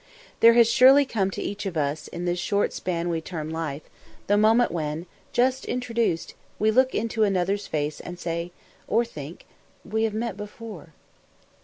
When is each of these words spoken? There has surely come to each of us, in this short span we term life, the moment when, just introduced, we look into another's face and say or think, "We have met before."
There 0.39 0.53
has 0.53 0.67
surely 0.67 1.05
come 1.05 1.29
to 1.29 1.43
each 1.43 1.67
of 1.67 1.77
us, 1.77 2.07
in 2.07 2.25
this 2.25 2.39
short 2.39 2.73
span 2.73 3.07
we 3.07 3.21
term 3.21 3.51
life, 3.51 3.83
the 4.25 4.35
moment 4.35 4.71
when, 4.71 5.05
just 5.31 5.63
introduced, 5.65 6.33
we 6.57 6.71
look 6.71 6.95
into 6.95 7.21
another's 7.21 7.67
face 7.67 7.99
and 7.99 8.17
say 8.17 8.51
or 8.87 9.05
think, 9.05 9.45
"We 9.85 10.05
have 10.05 10.15
met 10.15 10.37
before." 10.37 10.93